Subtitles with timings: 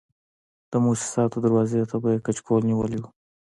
[0.71, 3.05] د موسساتو دروازې ته به یې کچکول نیولی و.